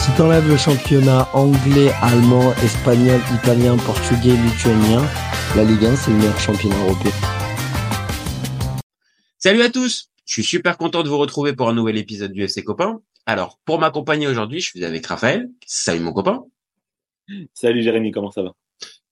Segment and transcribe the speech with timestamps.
[0.00, 5.02] Si t'enlèves le championnat anglais, allemand, espagnol, italien, portugais, lituanien,
[5.54, 7.12] la Ligue 1 c'est le meilleur championnat européen.
[9.38, 12.42] Salut à tous Je suis super content de vous retrouver pour un nouvel épisode du
[12.42, 13.02] FC Copain.
[13.26, 15.50] Alors, pour m'accompagner aujourd'hui, je suis avec Raphaël.
[15.66, 16.44] Salut mon copain.
[17.52, 18.54] Salut Jérémy, comment ça va?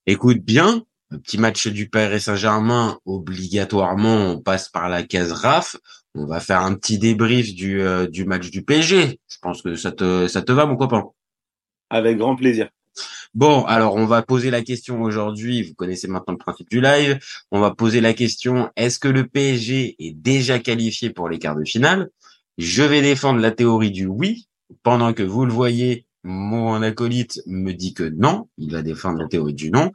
[0.07, 5.75] Écoute bien, un petit match du Paris Saint-Germain, obligatoirement, on passe par la case RAF.
[6.15, 9.19] On va faire un petit débrief du, euh, du match du PSG.
[9.27, 11.03] Je pense que ça te, ça te va, mon copain?
[11.89, 12.69] Avec grand plaisir.
[13.35, 15.61] Bon, alors on va poser la question aujourd'hui.
[15.63, 17.19] Vous connaissez maintenant le principe du live.
[17.51, 21.55] On va poser la question est-ce que le PSG est déjà qualifié pour les quarts
[21.55, 22.09] de finale?
[22.57, 24.47] Je vais défendre la théorie du oui,
[24.83, 28.49] pendant que vous le voyez, mon acolyte me dit que non.
[28.57, 29.91] Il va défendre la théorie du non.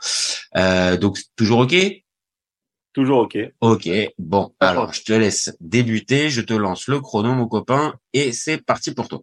[0.56, 1.74] Euh, donc toujours ok?
[2.94, 3.36] Toujours ok.
[3.60, 8.30] Ok, bon, alors je te laisse débuter, je te lance le chrono, mon copain, et
[8.30, 9.22] c'est parti pour toi.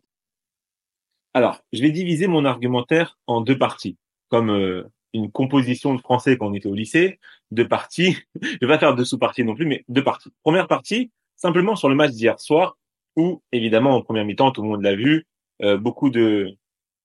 [1.33, 4.83] Alors, je vais diviser mon argumentaire en deux parties, comme euh,
[5.13, 8.17] une composition de français quand on était au lycée, deux parties.
[8.41, 10.31] je vais pas faire deux sous-parties non plus, mais deux parties.
[10.43, 12.77] Première partie, simplement sur le match d'hier soir,
[13.15, 15.27] où évidemment en première mi-temps, tout le monde l'a vu,
[15.63, 16.57] euh, beaucoup de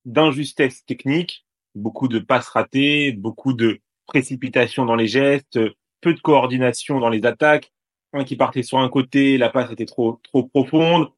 [0.04, 5.58] d'injustesse technique, beaucoup de passes ratées, beaucoup de précipitation dans les gestes,
[6.00, 7.72] peu de coordination dans les attaques,
[8.12, 11.08] un qui partait sur un côté, la passe était trop trop profonde.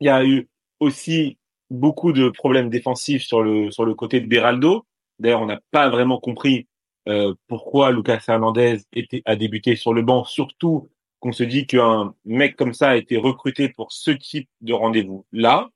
[0.00, 0.48] Il y a eu
[0.80, 1.38] aussi
[1.70, 4.86] beaucoup de problèmes défensifs sur le sur le côté de Beraldo.
[5.18, 6.66] D'ailleurs, on n'a pas vraiment compris
[7.08, 10.88] euh, pourquoi Lucas Hernandez était a débuté sur le banc, surtout
[11.20, 15.26] qu'on se dit qu'un mec comme ça a été recruté pour ce type de rendez-vous
[15.32, 15.70] là.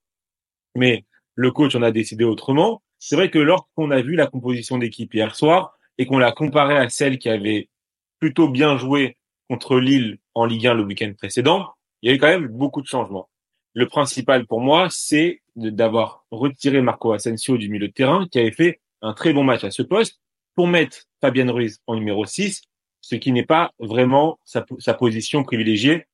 [0.75, 1.05] Mais
[1.35, 2.83] le coach en a décidé autrement.
[2.99, 6.77] C'est vrai que lorsqu'on a vu la composition d'équipe hier soir et qu'on l'a comparé
[6.77, 7.69] à celle qui avait
[8.25, 9.19] plutôt bien joué
[9.51, 11.69] contre Lille en Ligue 1 le week-end précédent,
[12.01, 13.29] il y a eu quand même beaucoup de changements.
[13.75, 18.51] Le principal pour moi, c'est d'avoir retiré Marco Asensio du milieu de terrain, qui avait
[18.51, 20.23] fait un très bon match à ce poste,
[20.55, 22.63] pour mettre Fabien Ruiz en numéro 6,
[23.03, 24.63] ce qui n'est pas vraiment sa,
[24.95, 26.07] position privilégiée.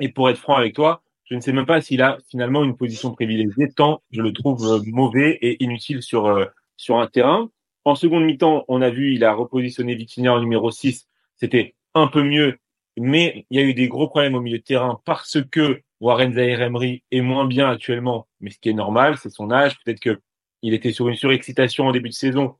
[0.00, 2.74] Et pour être franc avec toi, je ne sais même pas s'il a finalement une
[2.74, 6.46] position privilégiée, tant je le trouve mauvais et inutile sur, euh,
[6.78, 7.50] sur un terrain.
[7.84, 11.06] En seconde mi-temps, on a vu, il a repositionné Vitinha en numéro 6.
[11.44, 12.56] C'était un peu mieux,
[12.96, 16.32] mais il y a eu des gros problèmes au milieu de terrain parce que Warren
[16.32, 19.76] Zahir Emery est moins bien actuellement, mais ce qui est normal, c'est son âge.
[19.84, 20.22] Peut-être que
[20.62, 22.56] il était sur une surexcitation en début de saison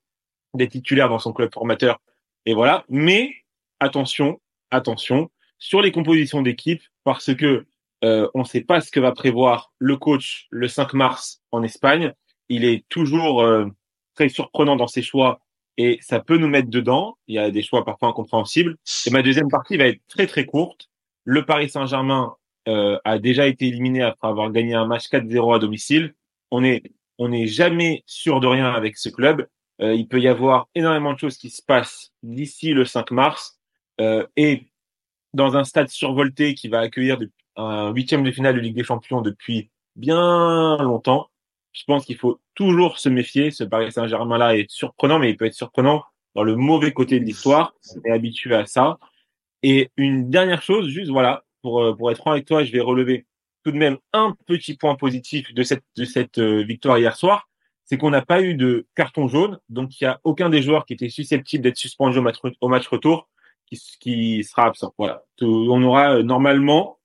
[0.52, 1.98] des titulaires dans son club formateur.
[2.44, 2.84] Et voilà.
[2.90, 3.32] Mais
[3.80, 4.38] attention,
[4.70, 7.64] attention sur les compositions d'équipe parce que
[8.04, 11.62] euh, on ne sait pas ce que va prévoir le coach le 5 mars en
[11.62, 12.12] Espagne.
[12.50, 13.64] Il est toujours euh,
[14.14, 15.40] très surprenant dans ses choix
[15.76, 17.16] et ça peut nous mettre dedans.
[17.26, 18.76] Il y a des choix parfois incompréhensibles.
[19.06, 20.88] Et ma deuxième partie va être très très courte.
[21.24, 22.34] Le Paris Saint-Germain
[22.68, 26.14] euh, a déjà été éliminé après avoir gagné un match 4-0 à domicile.
[26.50, 26.82] On est
[27.18, 29.46] on n'est jamais sûr de rien avec ce club.
[29.80, 33.58] Euh, il peut y avoir énormément de choses qui se passent d'ici le 5 mars
[34.00, 34.68] euh, et
[35.32, 37.18] dans un stade survolté qui va accueillir
[37.56, 41.28] un huitième de finale de Ligue des Champions depuis bien longtemps.
[41.74, 43.50] Je pense qu'il faut toujours se méfier.
[43.50, 46.02] Ce Paris Saint-Germain-là est surprenant, mais il peut être surprenant
[46.34, 47.74] dans le mauvais côté de l'histoire.
[47.94, 48.98] On est habitué à ça.
[49.62, 53.26] Et une dernière chose, juste voilà, pour, pour être franc avec toi, je vais relever
[53.64, 57.48] tout de même un petit point positif de cette, de cette euh, victoire hier soir,
[57.84, 60.86] c'est qu'on n'a pas eu de carton jaune, donc il n'y a aucun des joueurs
[60.86, 63.28] qui était susceptible d'être suspendu au match, au match retour
[63.66, 64.94] qui, qui sera absent.
[64.98, 66.98] Voilà, on aura euh, normalement,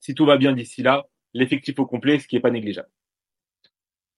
[0.00, 1.04] si tout va bien d'ici là,
[1.34, 2.88] l'effectif au complet, ce qui n'est pas négligeable.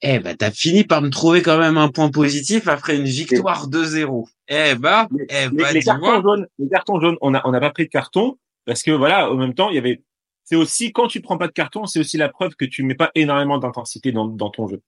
[0.03, 3.69] Eh ben, t'as fini par me trouver quand même un point positif après une victoire
[3.69, 4.27] 2-0.
[4.49, 7.71] Eh ben, eh ben, les, cartons jaunes, les cartons jaunes, on n'a on a pas
[7.71, 10.03] pris de carton parce que voilà, au même temps, il y avait
[10.45, 12.95] c'est aussi quand tu prends pas de carton, c'est aussi la preuve que tu mets
[12.95, 14.83] pas énormément d'intensité dans, dans, ton jeu.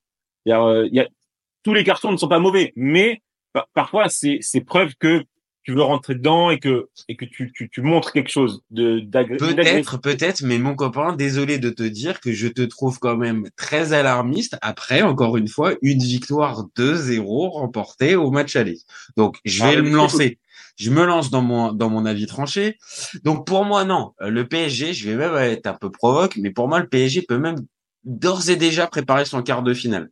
[0.45, 1.07] Il y, a, euh, il y a,
[1.63, 3.23] tous les cartons ne sont pas mauvais, mais
[3.75, 5.25] parfois c'est c'est preuve que
[5.63, 9.01] tu veux rentrer dedans et que et que tu tu, tu montres quelque chose de
[9.39, 13.49] peut-être peut-être mais mon copain désolé de te dire que je te trouve quand même
[13.57, 18.79] très alarmiste après encore une fois une victoire 2-0 remportée au match aller.
[19.17, 20.39] Donc je vais ah, me lancer.
[20.77, 22.79] Je me lance dans mon dans mon avis tranché.
[23.25, 26.69] Donc pour moi non, le PSG, je vais même être un peu provoque, mais pour
[26.69, 27.57] moi le PSG peut même
[28.05, 30.11] d'ores et déjà préparé son quart de finale.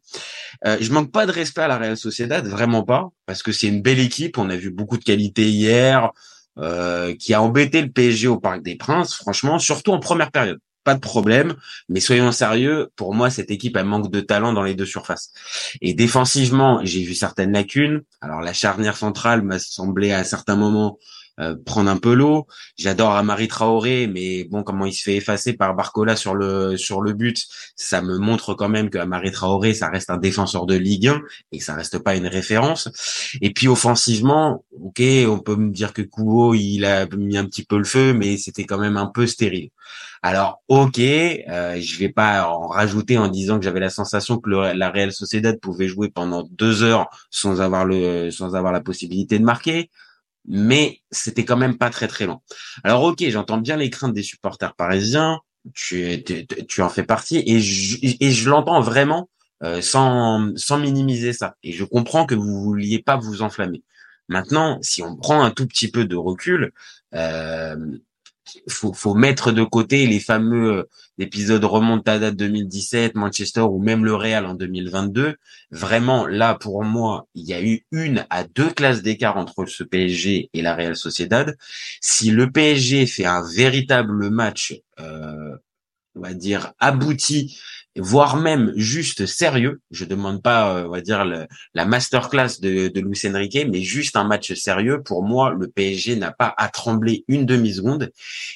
[0.66, 3.68] Euh, je manque pas de respect à la Real Sociedad, vraiment pas, parce que c'est
[3.68, 4.38] une belle équipe.
[4.38, 6.10] On a vu beaucoup de qualité hier,
[6.58, 10.58] euh, qui a embêté le PSG au Parc des Princes, franchement, surtout en première période.
[10.82, 11.54] Pas de problème,
[11.88, 12.90] mais soyons sérieux.
[12.96, 15.30] Pour moi, cette équipe elle manque de talent dans les deux surfaces.
[15.82, 18.00] Et défensivement, j'ai vu certaines lacunes.
[18.20, 20.98] Alors la charnière centrale m'a semblé à certains moments
[21.40, 22.46] euh, prendre un peu l'eau.
[22.76, 27.00] J'adore Amari Traoré, mais bon, comment il se fait effacer par Barcola sur le sur
[27.00, 27.46] le but,
[27.76, 31.22] ça me montre quand même que Amari Traoré, ça reste un défenseur de Ligue 1
[31.52, 32.90] et ça reste pas une référence.
[33.40, 37.64] Et puis offensivement, ok, on peut me dire que Kubo il a mis un petit
[37.64, 39.70] peu le feu, mais c'était quand même un peu stérile.
[40.22, 44.50] Alors ok, euh, je vais pas en rajouter en disant que j'avais la sensation que
[44.50, 49.38] la Real Sociedad pouvait jouer pendant deux heures sans avoir le sans avoir la possibilité
[49.38, 49.90] de marquer
[50.52, 52.40] mais c'était quand même pas très très long.
[52.82, 55.38] Alors ok, j'entends bien les craintes des supporters parisiens,
[55.74, 56.24] tu,
[56.78, 59.30] en fais partie, et je, l'entends vraiment
[59.62, 61.54] euh, sans, sans minimiser ça.
[61.62, 63.84] Et je comprends que vous vouliez pas vous enflammer.
[64.28, 66.72] Maintenant, si on prend un tout petit peu de recul,
[67.14, 67.76] euh,
[68.68, 70.82] faut, faut mettre de côté les fameux euh,
[71.18, 75.36] épisodes remontada 2017, Manchester ou même le Real en 2022.
[75.70, 79.84] Vraiment, là, pour moi, il y a eu une à deux classes d'écart entre ce
[79.84, 81.56] PSG et la Real Sociedad.
[82.00, 85.56] Si le PSG fait un véritable match, euh,
[86.14, 87.58] on va dire abouti
[87.96, 89.80] voire même juste sérieux.
[89.90, 94.16] Je demande pas, euh, on va dire, la masterclass de, de Luis Enrique, mais juste
[94.16, 95.02] un match sérieux.
[95.02, 98.10] Pour moi, le PSG n'a pas à trembler une demi-seconde.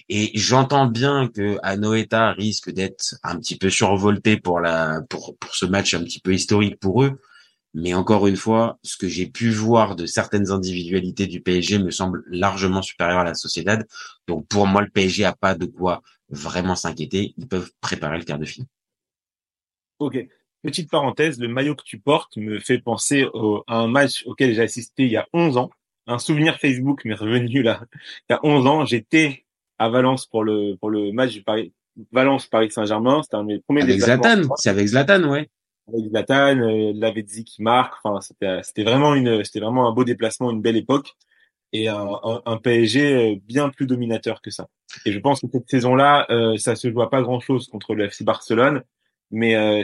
[0.09, 5.55] Et j'entends bien que Anoeta risque d'être un petit peu survolté pour la, pour, pour
[5.55, 7.19] ce match un petit peu historique pour eux.
[7.77, 11.91] Mais encore une fois, ce que j'ai pu voir de certaines individualités du PSG me
[11.91, 13.85] semble largement supérieur à la Sociedad.
[14.29, 17.35] Donc pour moi, le PSG a pas de quoi vraiment s'inquiéter.
[17.37, 18.69] Ils peuvent préparer le quart de finale.
[19.99, 20.19] Ok.
[20.62, 23.26] Petite parenthèse, le maillot que tu portes me fait penser
[23.67, 25.71] à un match auquel j'ai assisté il y a 11 ans.
[26.06, 27.82] Un souvenir Facebook m'est revenu là.
[28.29, 29.44] Il y a 11 ans, j'étais
[29.79, 31.73] à Valence pour le pour le match du Paris
[32.12, 35.49] Valence Paris Saint-Germain, c'était un de mes premiers avec Zlatan, c'est avec Zlatan, ouais.
[35.88, 40.05] Avec Zlatan, euh, Lavezzi qui marque, enfin c'était c'était vraiment une c'était vraiment un beau
[40.05, 41.15] déplacement, une belle époque
[41.75, 42.09] et un,
[42.47, 44.69] un, PSG bien plus dominateur que ça.
[45.05, 48.25] Et je pense que cette saison-là, euh, ça se joue pas grand-chose contre le FC
[48.25, 48.82] Barcelone
[49.31, 49.82] mais euh,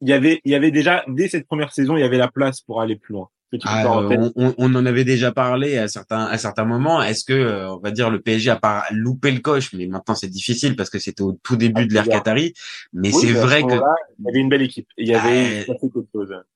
[0.00, 2.28] il y avait, il y avait déjà dès cette première saison, il y avait la
[2.28, 3.28] place pour aller plus loin.
[3.64, 7.02] Ah, on, on, en avait déjà parlé à certains à certains moments.
[7.02, 10.14] Est-ce que euh, on va dire le PSG a pas loupé le coche, mais maintenant
[10.14, 12.54] c'est difficile parce que c'était au tout début de l'ère Qatari.
[12.92, 14.88] Mais c'est vrai que il y avait une belle équipe.
[14.96, 15.72] Il y avait ah,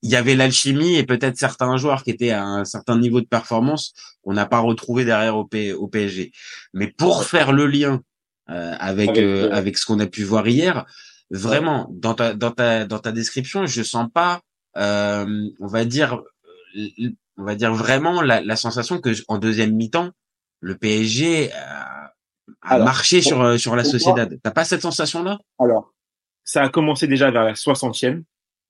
[0.02, 3.26] il y avait l'alchimie et peut-être certains joueurs qui étaient à un certain niveau de
[3.26, 3.92] performance
[4.22, 6.32] qu'on n'a pas retrouvé derrière au, P, au PSG.
[6.72, 8.00] Mais pour faire le lien
[8.48, 10.86] euh, avec avec, euh, avec ce qu'on a pu voir hier,
[11.30, 14.40] vraiment dans ta dans ta dans ta description, je sens pas,
[14.76, 16.22] euh, on va dire,
[17.36, 20.10] on va dire vraiment la, la sensation que en deuxième mi-temps,
[20.60, 22.12] le PSG a,
[22.62, 24.38] a marché sur euh, sur la Sociedad.
[24.42, 25.92] T'as pas cette sensation là Alors,
[26.44, 28.22] ça a commencé déjà vers la 60e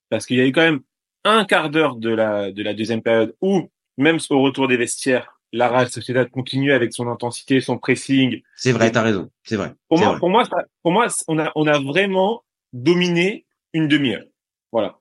[0.09, 0.81] parce qu'il y a eu quand même
[1.23, 5.37] un quart d'heure de la de la deuxième période où même au retour des vestiaires
[5.53, 8.41] la Real Sociedad continue avec son intensité, son pressing.
[8.55, 9.73] C'est vrai, t'as raison, c'est vrai.
[9.87, 10.43] Pour moi, pour moi,
[10.83, 12.43] pour moi, on a, on a vraiment
[12.73, 14.25] dominé une demi-heure.
[14.71, 14.99] Voilà.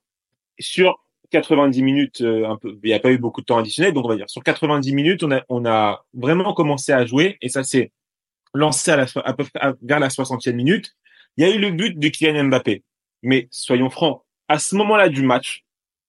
[0.58, 3.93] Sur 90 minutes, euh, un peu, il n'y a pas eu beaucoup de temps additionnel,
[3.93, 7.36] donc on va dire sur 90 minutes, on a, on a vraiment commencé à jouer
[7.43, 7.93] et ça s'est
[8.55, 9.44] lancé à la, à peu
[9.82, 10.96] vers la 60e minute.
[11.36, 12.82] Il y a eu le but de Kylian Mbappé,
[13.22, 15.65] mais soyons francs, à ce moment-là du match,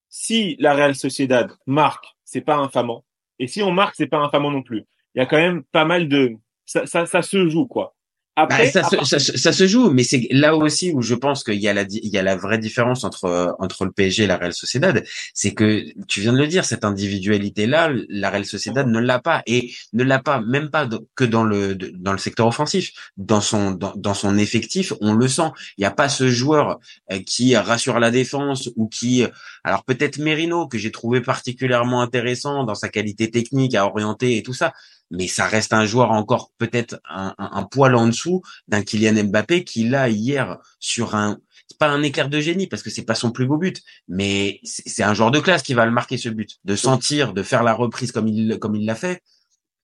[0.10, 3.04] si la Real Sociedad marque, c'est pas infamant,
[3.40, 4.86] et si on marque, c'est pas infamant non plus.
[5.16, 7.97] Il y a quand même pas mal de, ça, ça se joue quoi.
[8.40, 11.56] Après, bah, ça, se, ça, se joue, mais c'est là aussi où je pense qu'il
[11.56, 14.38] y a la il y a la vraie différence entre entre le PSG et la
[14.38, 15.04] Real Sociedad,
[15.34, 19.18] c'est que tu viens de le dire, cette individualité là, la Real Sociedad ne l'a
[19.18, 23.42] pas et ne l'a pas même pas que dans le dans le secteur offensif, dans
[23.42, 25.50] son dans, dans son effectif, on le sent.
[25.80, 26.80] Il n'y a pas ce joueur
[27.12, 29.26] euh, qui rassure la défense ou qui
[29.64, 34.44] alors peut-être Merino que j'ai trouvé particulièrement intéressant dans sa qualité technique à orienter et
[34.44, 34.74] tout ça,
[35.12, 39.64] mais ça reste un joueur encore peut-être un, un, poil en dessous d'un Kylian Mbappé
[39.64, 43.16] qui là hier sur un c'est pas un éclair de génie parce que c'est pas
[43.16, 46.30] son plus beau but, mais c'est un joueur de classe qui va le marquer ce
[46.30, 49.22] but, de sentir, de faire la reprise comme il comme il l'a fait.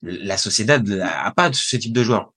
[0.01, 2.33] La Sociedad a pas ce type de joueur.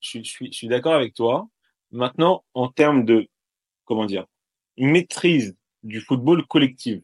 [0.00, 1.48] Je suis, je suis d'accord avec toi.
[1.90, 3.28] Maintenant, en termes de
[3.84, 4.26] comment dire,
[4.76, 7.00] une maîtrise du football collectif.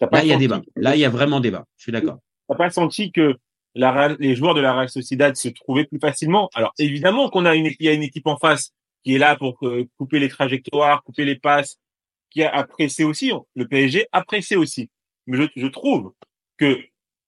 [0.00, 0.62] Là, il y a débat.
[0.76, 1.66] Là, il y a vraiment débat.
[1.76, 2.18] Je suis d'accord.
[2.48, 3.38] T'as pas senti que
[3.74, 6.48] la, les joueurs de la Real Sociedad se trouvaient plus facilement.
[6.54, 8.72] Alors évidemment qu'on a une, il y a une équipe en face
[9.04, 11.78] qui est là pour euh, couper les trajectoires, couper les passes,
[12.30, 13.32] qui a apprécié aussi.
[13.54, 14.90] Le PSG apprécié aussi.
[15.26, 16.12] Mais je, je trouve
[16.56, 16.78] que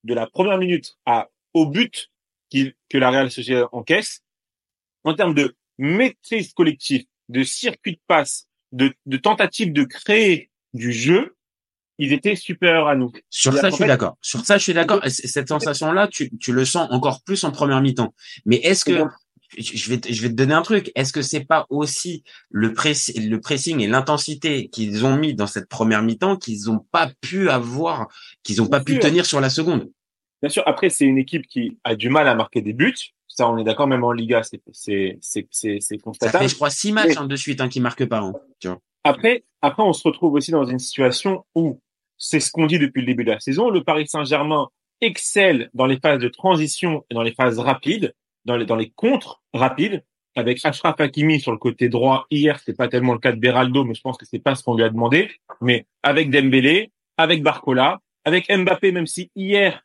[0.04, 2.10] de la première minute à au but
[2.50, 4.22] que la Real Sociedad encaisse,
[5.04, 10.92] en termes de maîtrise collective, de circuit de passe, de, de tentative de créer du
[10.92, 11.35] jeu,
[11.98, 13.10] ils étaient supérieurs à nous.
[13.30, 14.16] Sur ça, je suis d'accord.
[14.20, 15.00] Sur ça, je suis d'accord.
[15.06, 18.14] Cette sensation-là, tu, tu le sens encore plus en première mi-temps.
[18.44, 19.04] Mais est-ce que
[19.56, 20.90] je vais, te, je vais te donner un truc.
[20.94, 25.46] Est-ce que c'est pas aussi le, press, le pressing et l'intensité qu'ils ont mis dans
[25.46, 28.08] cette première mi-temps qu'ils ont pas pu avoir,
[28.42, 29.90] qu'ils ont pas pu tenir sur la seconde?
[30.42, 30.62] Bien sûr.
[30.66, 32.94] Après, c'est une équipe qui a du mal à marquer des buts.
[33.28, 33.86] Ça, on est d'accord.
[33.86, 36.32] Même en Liga, c'est c'est c'est c'est constatable.
[36.32, 38.20] Ça fait, je crois, six matchs hein, de suite hein, qui marquent pas.
[38.20, 38.80] Hein, tu vois.
[39.04, 41.80] Après, après, on se retrouve aussi dans une situation où
[42.18, 43.70] c'est ce qu'on dit depuis le début de la saison.
[43.70, 44.68] Le Paris Saint-Germain
[45.00, 48.14] excelle dans les phases de transition et dans les phases rapides
[48.46, 50.02] dans les, dans les contres rapides,
[50.34, 52.26] avec Ashraf Hakimi sur le côté droit.
[52.30, 54.62] Hier, c'est pas tellement le cas de Beraldo, mais je pense que c'est pas ce
[54.62, 55.30] qu'on lui a demandé.
[55.60, 59.84] Mais avec Dembélé, avec Barcola, avec Mbappé, même si hier,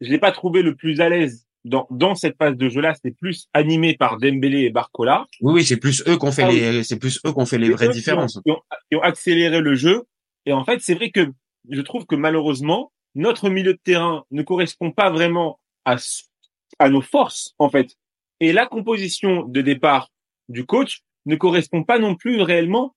[0.00, 3.14] je l'ai pas trouvé le plus à l'aise dans, dans cette phase de jeu-là, c'était
[3.14, 5.26] plus animé par Dembélé et Barcola.
[5.40, 7.70] Oui, oui, c'est plus eux qu'on fait ah les, c'est plus eux qu'on fait les
[7.70, 8.40] vraies différences.
[8.44, 10.04] Qui ont, qui ont, accéléré le jeu.
[10.44, 11.30] Et en fait, c'est vrai que
[11.68, 17.54] je trouve que malheureusement, notre milieu de terrain ne correspond pas vraiment à nos forces,
[17.58, 17.96] en fait.
[18.40, 20.10] Et la composition de départ
[20.48, 22.94] du coach ne correspond pas non plus réellement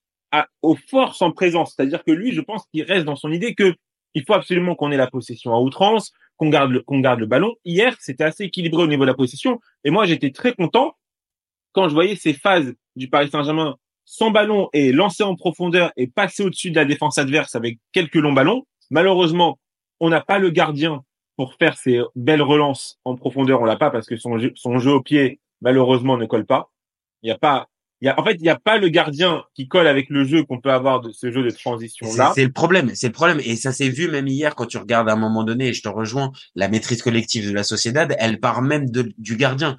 [0.62, 1.74] aux forces en présence.
[1.76, 3.76] C'est-à-dire que lui, je pense qu'il reste dans son idée que
[4.14, 7.28] il faut absolument qu'on ait la possession à outrance, qu'on garde le, qu'on garde le
[7.28, 7.56] ballon.
[7.66, 9.60] Hier, c'était assez équilibré au niveau de la possession.
[9.84, 10.96] Et moi, j'étais très content
[11.74, 16.08] quand je voyais ces phases du Paris Saint-Germain sans ballon et lancer en profondeur et
[16.08, 18.64] passer au-dessus de la défense adverse avec quelques longs ballons.
[18.90, 19.60] Malheureusement,
[20.00, 21.04] on n'a pas le gardien
[21.36, 24.80] pour faire ces belles relances en profondeur, on l'a pas parce que son jeu, son
[24.80, 26.72] jeu au pied malheureusement ne colle pas.
[27.22, 27.68] Il y a pas
[28.06, 30.44] y a, en fait, il n'y a pas le gardien qui colle avec le jeu
[30.44, 32.32] qu'on peut avoir de ce jeu de transition là.
[32.36, 35.10] C'est le problème, c'est le problème, et ça s'est vu même hier quand tu regardes
[35.10, 35.70] à un moment donné.
[35.70, 39.36] Et je te rejoins, la maîtrise collective de la Sociedad, elle part même de, du
[39.36, 39.78] gardien.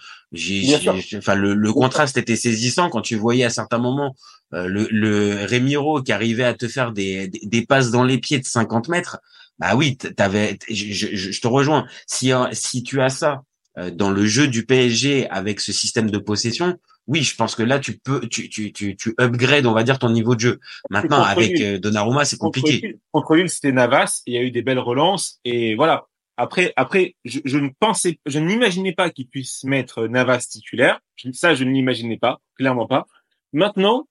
[1.16, 4.14] Enfin, le, le, contraste était saisissant quand tu voyais à certains moments
[4.52, 8.18] euh, le, le Remiro qui arrivait à te faire des, des, des passes dans les
[8.18, 9.18] pieds de 50 mètres.
[9.58, 11.86] Bah oui, t'avais, je, je, je, te rejoins.
[12.06, 13.42] Si si tu as ça
[13.78, 17.62] euh, dans le jeu du PSG avec ce système de possession, oui, je pense que
[17.62, 20.60] là tu peux, tu tu tu, tu upgrades, on va dire ton niveau de jeu.
[20.90, 22.98] Maintenant avec euh, Donnarumma, c'est compliqué.
[23.12, 24.22] Contre lui, c'était Navas.
[24.26, 26.06] Il y a eu des belles relances et voilà.
[26.36, 31.00] Après, après, je, je ne pensais, je n'imaginais pas qu'il puisse mettre Navas titulaire.
[31.32, 33.08] Ça, je ne l'imaginais pas, clairement pas.
[33.52, 34.06] Maintenant,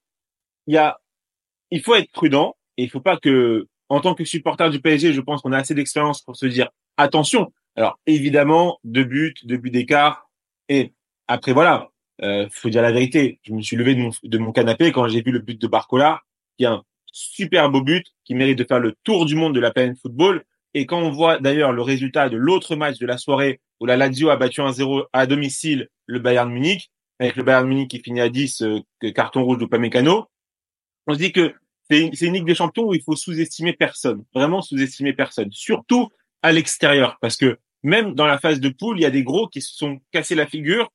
[0.66, 1.00] il y a,
[1.72, 5.14] il faut être prudent et il faut pas que en tant que supporter du PSG,
[5.14, 7.54] je pense qu'on a assez d'expérience pour se dire attention.
[7.76, 10.30] Alors évidemment, deux buts, deux buts d'écart.
[10.68, 10.94] Et
[11.28, 11.92] après voilà,
[12.24, 13.40] euh, faut dire la vérité.
[13.44, 15.68] Je me suis levé de mon, de mon canapé quand j'ai vu le but de
[15.68, 16.22] Barcola,
[16.58, 19.60] qui est un super beau but qui mérite de faire le tour du monde de
[19.60, 20.44] la planète football.
[20.74, 23.98] Et quand on voit d'ailleurs le résultat de l'autre match de la soirée où la
[23.98, 28.22] Lazio a battu 1-0 à domicile le Bayern Munich, avec le Bayern Munich qui finit
[28.22, 30.26] à 10, euh, carton rouge de Pamecano,
[31.08, 31.54] on se dit que
[31.90, 36.10] c'est une Ligue des Champions où il faut sous-estimer personne, vraiment sous-estimer personne, surtout
[36.42, 39.48] à l'extérieur, parce que même dans la phase de poule, il y a des gros
[39.48, 40.92] qui se sont cassés la figure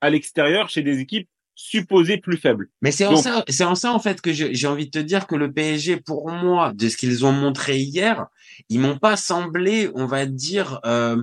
[0.00, 2.68] à l'extérieur chez des équipes supposées plus faibles.
[2.80, 5.26] Mais c'est en ça, c'est en ça en fait que j'ai envie de te dire
[5.26, 8.26] que le PSG, pour moi, de ce qu'ils ont montré hier,
[8.70, 11.22] ils m'ont pas semblé, on va dire, euh,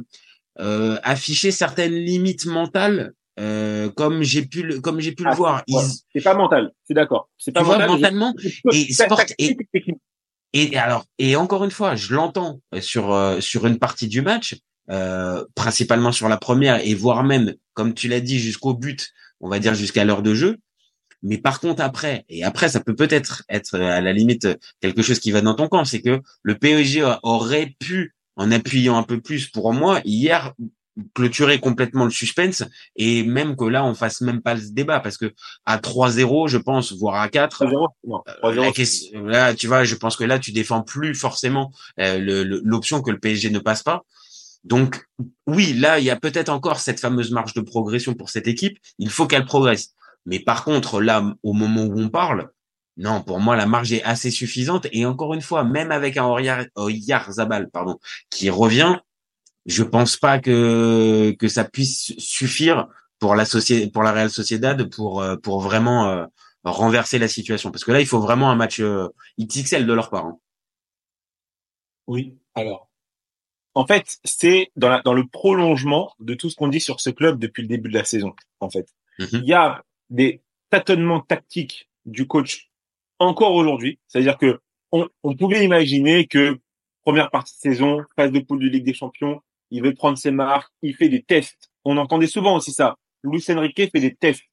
[0.60, 5.36] euh, afficher certaines limites mentales euh, comme j'ai pu le, comme j'ai pu le ah,
[5.36, 5.64] voir.
[6.14, 7.30] C'est pas mental, c'est d'accord.
[7.38, 8.34] C'est pas mental, mentalement
[8.72, 9.56] et sport et,
[10.54, 14.56] et alors et encore une fois, je l'entends sur euh, sur une partie du match,
[14.90, 19.50] euh, principalement sur la première et voire même comme tu l'as dit jusqu'au but, on
[19.50, 20.58] va dire jusqu'à l'heure de jeu.
[21.24, 24.48] Mais par contre après, et après ça peut peut-être être à la limite
[24.82, 28.98] quelque chose qui va dans ton camp, c'est que le PSG aurait pu, en appuyant
[28.98, 30.54] un peu plus pour moi, hier
[31.14, 32.64] clôturer complètement le suspense
[32.96, 35.34] et même que là on fasse même pas le débat parce que
[35.66, 37.64] à 3-0 je pense voire à 4
[39.14, 43.12] euh, là tu vois je pense que là tu défends plus forcément euh, l'option que
[43.12, 44.04] le PSG ne passe pas
[44.68, 45.08] donc
[45.48, 48.78] oui là il y a peut-être encore cette fameuse marge de progression pour cette équipe
[49.00, 49.94] il faut qu'elle progresse
[50.26, 52.50] mais par contre là au moment où on parle
[52.98, 54.88] non, pour moi, la marge est assez suffisante.
[54.92, 58.00] Et encore une fois, même avec un Oyar Zabal, pardon,
[58.32, 58.98] qui revient,
[59.68, 62.88] je pense pas que que ça puisse suffire
[63.20, 63.46] pour la
[63.94, 66.26] pour la Real Sociedad pour euh, pour vraiment euh,
[66.64, 69.10] renverser la situation parce que là il faut vraiment un match euh,
[69.40, 70.26] XXL de leur part.
[70.26, 70.40] Hein.
[72.08, 72.87] Oui, alors
[73.78, 77.12] en fait, c'est dans la, dans le prolongement de tout ce qu'on dit sur ce
[77.12, 78.88] club depuis le début de la saison en fait.
[79.20, 79.28] Mhm.
[79.34, 80.42] Il y a des
[80.72, 82.72] tâtonnement tactique du coach
[83.20, 84.00] encore aujourd'hui.
[84.08, 84.60] C'est-à-dire que
[84.92, 86.58] on, on, pouvait imaginer que
[87.04, 90.32] première partie de saison, phase de poule de Ligue des Champions, il veut prendre ses
[90.32, 91.70] marques, il fait des tests.
[91.86, 92.96] On entendait souvent aussi ça.
[93.24, 94.44] Luis Enrique fait des tests.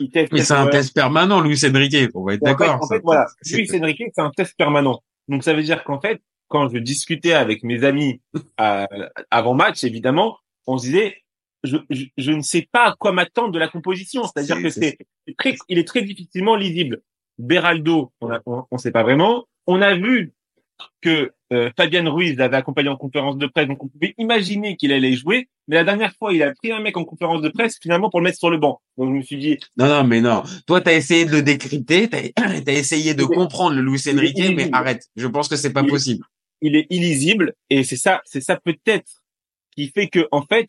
[0.00, 2.10] Il teste Mais c'est un test permanent, Luis Enrique.
[2.14, 2.80] On va être d'accord.
[2.82, 3.26] En fait, voilà.
[3.46, 5.00] Luis Enrique, c'est un test permanent.
[5.28, 6.20] Donc ça veut dire qu'en fait,
[6.52, 8.20] quand je discutais avec mes amis
[8.60, 8.86] euh,
[9.30, 11.16] avant match, évidemment, on se disait,
[11.64, 14.24] je, je, je, ne sais pas à quoi m'attendre de la composition.
[14.24, 14.98] C'est-à-dire que c'est
[15.38, 17.00] très, il est très difficilement lisible.
[17.38, 18.38] Beraldo, on ne
[18.70, 19.46] on, sait pas vraiment.
[19.66, 20.34] On a vu
[21.00, 24.92] que euh, Fabian Ruiz l'avait accompagné en conférence de presse, donc on pouvait imaginer qu'il
[24.92, 25.48] allait jouer.
[25.68, 28.20] Mais la dernière fois, il a pris un mec en conférence de presse finalement pour
[28.20, 28.82] le mettre sur le banc.
[28.98, 29.58] Donc je me suis dit.
[29.78, 30.42] Non, non, mais non.
[30.66, 32.18] Toi, t'as essayé de le décrypter, t'as
[32.66, 35.06] as essayé de comprendre le Luis Enrique, mais arrête.
[35.16, 36.26] Je pense que c'est pas possible.
[36.62, 39.22] Il est illisible et c'est ça, c'est ça peut-être
[39.76, 40.68] qui fait que en fait,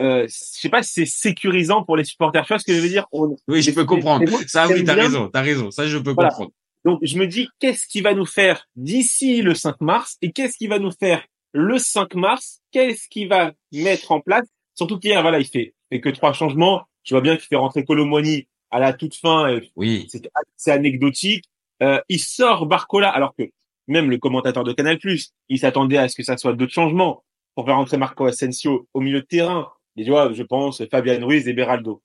[0.00, 2.44] euh, je sais pas si c'est sécurisant pour les supporters.
[2.44, 3.06] Tu vois ce que je veux dire?
[3.12, 4.26] Oui, je peux comprendre.
[4.46, 5.70] Ça, oui, t'as raison, t'as raison.
[5.70, 6.50] Ça, je peux comprendre.
[6.84, 10.56] Donc, je me dis, qu'est-ce qui va nous faire d'ici le 5 mars et qu'est-ce
[10.56, 12.60] qui va nous faire le 5 mars?
[12.70, 14.46] Qu'est-ce qui va mettre en place?
[14.74, 16.86] Surtout qu'hier, voilà, il fait, fait que trois changements.
[17.02, 19.58] Je vois bien qu'il fait rentrer Colomoni à la toute fin.
[19.74, 20.08] Oui.
[20.56, 21.44] C'est anecdotique.
[21.82, 23.44] Euh, il sort Barcola alors que
[23.88, 24.98] même le commentateur de Canal+,
[25.48, 29.00] il s'attendait à ce que ça soit d'autres changements pour faire rentrer Marco Asensio au
[29.00, 29.68] milieu de terrain.
[29.96, 32.02] Et tu vois, je pense Fabian Ruiz et Beraldo.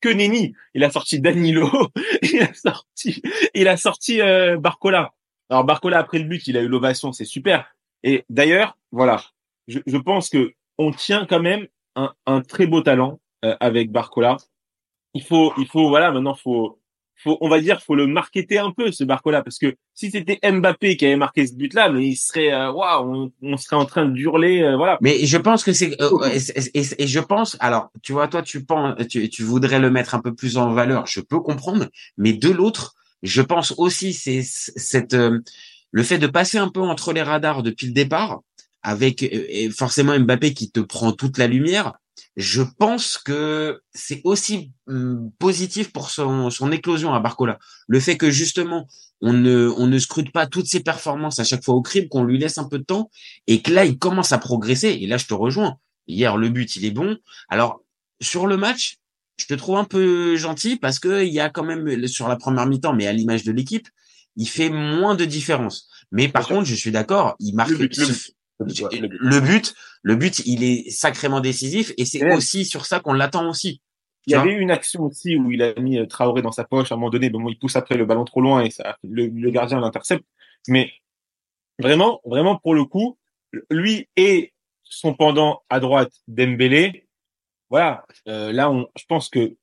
[0.00, 1.68] Que nenni Il a sorti Danilo,
[2.22, 3.20] il a sorti,
[3.54, 5.12] il a sorti euh, Barcola.
[5.50, 7.66] Alors Barcola après le but, il a eu l'ovation, c'est super.
[8.02, 9.22] Et d'ailleurs, voilà,
[9.68, 13.92] je, je, pense que on tient quand même un, un très beau talent euh, avec
[13.92, 14.38] Barcola.
[15.12, 16.80] Il faut, il faut, voilà, maintenant faut
[17.16, 20.38] faut, on va dire, faut le marketer un peu ce Barcola parce que si c'était
[20.42, 24.06] Mbappé qui avait marqué ce but-là, mais il serait, euh, waouh, on, serait en train
[24.06, 24.98] d'hurler, euh, voilà.
[25.00, 26.28] Mais je pense que c'est, euh,
[26.74, 30.20] et, je pense, alors, tu vois, toi, tu penses, tu, tu voudrais le mettre un
[30.20, 31.86] peu plus en valeur, je peux comprendre,
[32.18, 37.12] mais de l'autre, je pense aussi, c'est cette, le fait de passer un peu entre
[37.12, 38.40] les radars depuis le départ,
[38.82, 39.24] avec
[39.74, 41.94] forcément Mbappé qui te prend toute la lumière
[42.36, 47.58] je pense que c'est aussi hum, positif pour son, son éclosion à Barcola.
[47.88, 48.86] Le fait que justement
[49.20, 52.24] on ne on ne scrute pas toutes ses performances à chaque fois au crime, qu'on
[52.24, 53.10] lui laisse un peu de temps
[53.46, 54.98] et que là il commence à progresser.
[55.00, 55.78] Et là je te rejoins.
[56.06, 57.16] Hier le but il est bon.
[57.48, 57.82] Alors
[58.20, 58.98] sur le match,
[59.36, 62.36] je te trouve un peu gentil parce que il y a quand même sur la
[62.36, 63.88] première mi-temps, mais à l'image de l'équipe,
[64.36, 65.88] il fait moins de différence.
[66.10, 68.34] Mais par contre, je suis d'accord, il marque le but, le but,
[70.46, 73.80] il est sacrément décisif et c'est aussi sur ça qu'on l'attend aussi.
[74.26, 76.64] Il y avait eu une action aussi où il a mis euh, Traoré dans sa
[76.64, 77.28] poche à un moment donné.
[77.28, 80.24] Bon, il pousse après le ballon trop loin et ça, le, gardien l'intercepte.
[80.68, 80.90] Mais
[81.78, 83.18] vraiment, vraiment pour le coup,
[83.70, 87.06] lui et son pendant à droite Dembélé,
[87.68, 88.06] voilà.
[88.28, 89.56] Euh, là, on, je pense que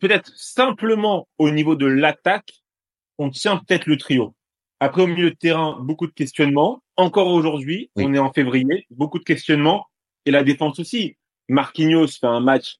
[0.00, 2.52] peut-être simplement au niveau de l'attaque,
[3.18, 4.34] on tient peut-être le trio.
[4.80, 6.81] Après, au milieu de terrain, beaucoup de questionnements.
[6.96, 9.86] Encore aujourd'hui, on est en février, beaucoup de questionnements.
[10.24, 11.16] Et la défense aussi.
[11.48, 12.76] Marquinhos fait un match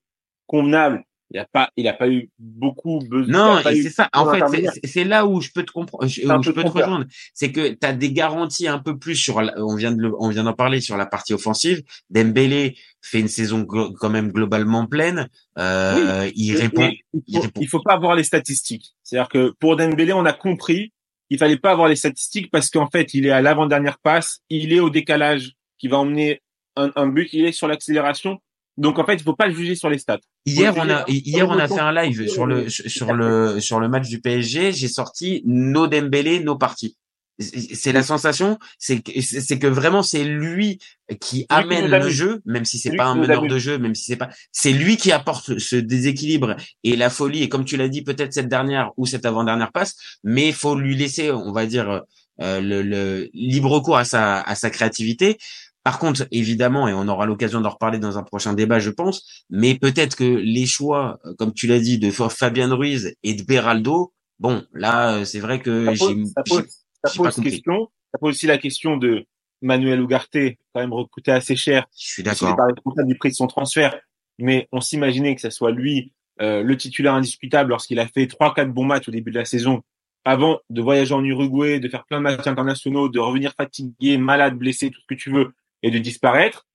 [0.46, 1.04] convenable.
[1.34, 3.62] Il a pas, il a pas eu beaucoup besoin.
[3.62, 4.10] Non, et c'est ça.
[4.12, 7.06] En fait, c'est là où je peux te comprendre, je, peux te rejoindre.
[7.32, 10.44] C'est que tu as des garanties un peu plus sur, on vient de, on vient
[10.44, 11.82] d'en parler sur la partie offensive.
[12.10, 15.30] Dembélé fait une saison quand même globalement pleine.
[15.58, 16.90] Euh, il, répond,
[17.26, 18.92] il, faut, il faut pas avoir les statistiques.
[19.02, 20.92] C'est-à-dire que pour Dembélé, on a compris
[21.32, 24.70] il fallait pas avoir les statistiques parce qu'en fait, il est à l'avant-dernière passe, il
[24.74, 26.42] est au décalage qui va emmener
[26.76, 28.38] un, but, il est sur l'accélération.
[28.76, 30.20] Donc en fait, il faut pas le juger sur les stats.
[30.44, 33.88] Hier, on a hier on a fait un live sur le sur le sur le
[33.88, 34.72] match du PSG.
[34.72, 36.98] J'ai sorti nos Dembélé, nos parties
[37.38, 40.78] c'est la sensation, c'est que c'est que vraiment c'est lui
[41.20, 44.16] qui amène le jeu, même si c'est pas un meneur de jeu, même si c'est
[44.16, 47.42] pas, c'est lui qui apporte ce déséquilibre et la folie.
[47.42, 50.74] Et comme tu l'as dit, peut-être cette dernière ou cette avant-dernière passe, mais il faut
[50.74, 52.02] lui laisser, on va dire,
[52.40, 55.38] euh, le, libre cours à sa à sa créativité.
[55.84, 59.44] Par contre, évidemment, et on aura l'occasion d'en reparler dans un prochain débat, je pense,
[59.50, 64.12] mais peut-être que les choix, comme tu l'as dit, de Fabien Ruiz et de Beraldo,
[64.38, 66.14] bon, là, c'est vrai que j'ai
[67.04, 67.90] ça pose question.
[68.12, 69.26] Ça pose aussi la question de
[69.62, 71.86] Manuel Ugarte, quand même recruté assez cher.
[71.98, 72.56] Je suis d'accord.
[73.06, 73.98] du prix de son transfert,
[74.38, 78.54] mais on s'imaginait que ce soit lui euh, le titulaire indiscutable lorsqu'il a fait trois,
[78.54, 79.82] quatre bons matchs au début de la saison,
[80.24, 84.56] avant de voyager en Uruguay, de faire plein de matchs internationaux, de revenir fatigué, malade,
[84.56, 86.66] blessé, tout ce que tu veux, et de disparaître.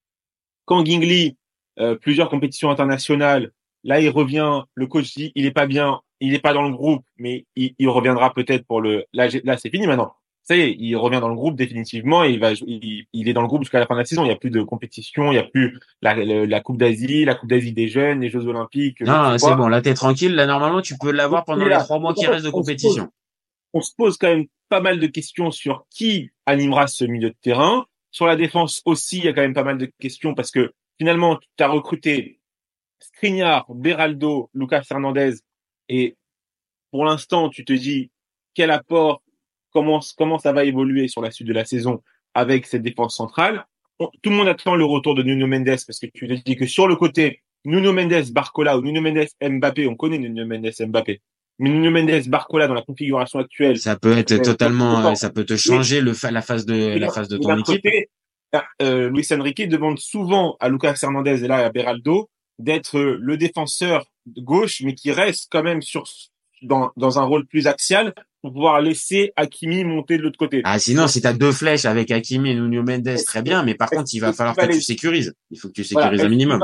[0.66, 1.38] Quand Gingli,
[1.80, 3.52] euh, plusieurs compétitions internationales,
[3.84, 6.72] là il revient, le coach dit il est pas bien, il n'est pas dans le
[6.72, 9.06] groupe, mais il, il reviendra peut-être pour le.
[9.14, 10.14] Là, là c'est fini maintenant.
[10.44, 13.34] ça y est, il revient dans le groupe définitivement et il va, il, il est
[13.34, 14.24] dans le groupe jusqu'à la fin de la saison.
[14.24, 17.36] Il n'y a plus de compétition, il n'y a plus la, la, Coupe d'Asie, la
[17.36, 19.02] Coupe d'Asie des jeunes, les Jeux Olympiques.
[19.02, 20.36] Non, c'est bon, là t'es tranquille.
[20.36, 23.10] Là normalement tu peux l'avoir pendant les trois mois qui restent de compétition.
[23.74, 27.36] on se pose quand même pas mal de questions sur qui animera ce milieu de
[27.42, 27.86] terrain.
[28.12, 30.74] Sur la défense aussi, il y a quand même pas mal de questions parce que
[30.98, 32.40] finalement, tu as recruté
[33.00, 35.34] Skriniar, Beraldo, Lucas Fernandez
[35.90, 36.16] et
[36.92, 38.12] pour l'instant, tu te dis
[38.54, 39.22] quel apport
[39.72, 42.02] comment, comment ça va évoluer sur la suite de la saison
[42.34, 43.66] avec cette défense centrale?
[44.00, 46.66] tout le monde attend le retour de Nuno Mendes parce que tu te dis que
[46.66, 51.22] sur le côté, Nuno Mendes, Barcola ou Nuno Mendes, Mbappé, on connaît Nuno Mendes, Mbappé.
[51.60, 53.78] Mais Nuno Mendes, Barcola dans la configuration actuelle.
[53.80, 57.38] Ça peut être totalement, ça peut te changer le, la phase de, la phase de
[57.38, 57.82] ton équipe.
[57.82, 58.10] Côté,
[58.82, 64.06] euh, Luis Enrique demande souvent à Lucas Hernandez et là à Beraldo d'être le défenseur
[64.38, 66.04] gauche, mais qui reste quand même sur
[66.62, 70.62] dans, dans un rôle plus axial pour pouvoir laisser Hakimi monter de l'autre côté.
[70.64, 73.76] Ah, sinon, si tu as deux flèches avec Hakimi et Nuno Mendes, très bien, mais
[73.76, 75.34] par contre, il va falloir que tu sécurises.
[75.52, 76.62] Il faut que tu sécurises un minimum.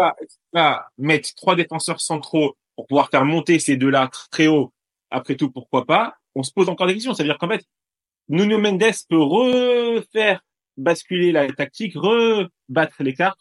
[0.98, 4.74] Mettre trois défenseurs centraux pour pouvoir faire monter ces deux-là très haut?
[5.12, 6.16] Après tout, pourquoi pas?
[6.36, 7.14] On se pose encore des questions.
[7.14, 7.64] Ça veut dire qu'en fait,
[8.30, 10.42] Nuno Mendes peut refaire
[10.78, 13.40] basculer la tactique, rebattre les cartes.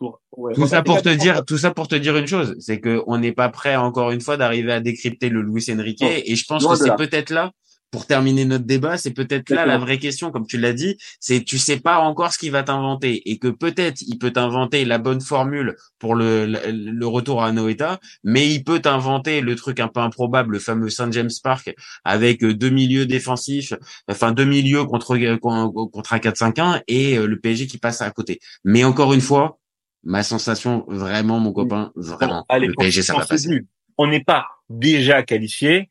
[0.55, 3.19] tout ça pour te dire, tout ça pour te dire une chose, c'est que on
[3.19, 6.67] n'est pas prêt encore une fois d'arriver à décrypter le Luis Enrique, et je pense
[6.67, 7.53] que c'est peut-être là
[7.93, 11.45] pour terminer notre débat, c'est peut-être là la vraie question, comme tu l'as dit, c'est
[11.45, 14.97] tu sais pas encore ce qu'il va t'inventer et que peut-être il peut t'inventer la
[14.97, 19.89] bonne formule pour le, le, retour à Noeta, mais il peut t'inventer le truc un
[19.89, 23.75] peu improbable, le fameux Saint James Park avec deux milieux défensifs,
[24.09, 28.41] enfin deux milieux contre contre un 4-5-1 et euh, le PSG qui passe à côté.
[28.65, 29.59] Mais encore une fois,
[30.03, 33.61] ma sensation vraiment mon copain, vraiment le PSG ça va passer.
[33.99, 35.91] On n'est pas déjà qualifié,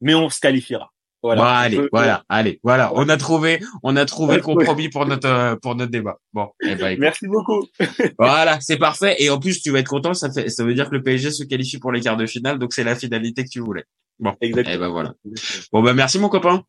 [0.00, 0.92] mais on se qualifiera.
[1.26, 1.58] Voilà.
[1.58, 2.92] allez, voilà, allez, voilà.
[2.94, 6.18] On a trouvé, on a trouvé le compromis pour notre euh, pour notre débat.
[6.32, 7.66] Bon, eh ben, merci beaucoup.
[8.18, 9.16] voilà, c'est parfait.
[9.18, 10.14] Et en plus, tu vas être content.
[10.14, 12.58] Ça fait, ça veut dire que le PSG se qualifie pour les quarts de finale,
[12.58, 13.84] donc c'est la finalité que tu voulais.
[14.18, 14.74] Bon, Exactement.
[14.74, 15.14] Eh ben voilà.
[15.72, 16.62] Bon ben merci mon copain.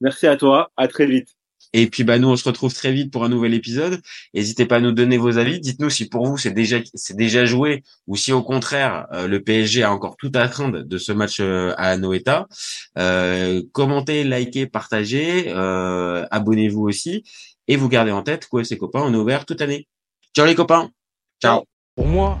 [0.00, 0.70] Merci à toi.
[0.76, 1.35] À très vite.
[1.78, 4.00] Et puis bah nous on se retrouve très vite pour un nouvel épisode.
[4.32, 5.60] N'hésitez pas à nous donner vos avis.
[5.60, 9.42] Dites-nous si pour vous c'est déjà c'est déjà joué ou si au contraire euh, le
[9.42, 12.48] PSG a encore tout à craindre de ce match euh, à Noeta.
[12.96, 17.24] Euh, commentez, likez, partagez, abonnez-vous aussi
[17.68, 19.86] et vous gardez en tête quoi ses copains on est ouvert toute l'année.
[20.34, 20.88] Ciao les copains.
[21.42, 21.64] Ciao.
[21.94, 22.40] Pour moi,